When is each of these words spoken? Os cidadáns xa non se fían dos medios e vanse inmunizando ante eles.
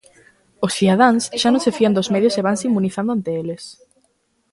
Os 0.65 0.75
cidadáns 0.77 1.23
xa 1.41 1.49
non 1.51 1.63
se 1.65 1.75
fían 1.77 1.95
dos 1.97 2.11
medios 2.13 2.37
e 2.39 2.41
vanse 2.47 2.67
inmunizando 2.69 3.11
ante 3.13 3.31
eles. 3.41 3.63